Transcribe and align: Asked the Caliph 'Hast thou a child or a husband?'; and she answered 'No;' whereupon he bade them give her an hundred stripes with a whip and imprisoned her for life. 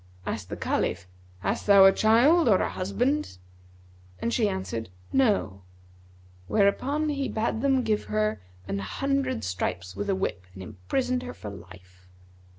Asked 0.25 0.49
the 0.49 0.57
Caliph 0.57 1.07
'Hast 1.41 1.67
thou 1.67 1.85
a 1.85 1.91
child 1.91 2.49
or 2.49 2.59
a 2.59 2.69
husband?'; 2.71 3.37
and 4.17 4.33
she 4.33 4.49
answered 4.49 4.89
'No;' 5.13 5.61
whereupon 6.47 7.09
he 7.09 7.27
bade 7.29 7.61
them 7.61 7.83
give 7.83 8.05
her 8.05 8.41
an 8.67 8.79
hundred 8.79 9.43
stripes 9.43 9.95
with 9.95 10.09
a 10.09 10.15
whip 10.15 10.47
and 10.55 10.63
imprisoned 10.63 11.21
her 11.21 11.35
for 11.35 11.51
life. 11.51 12.07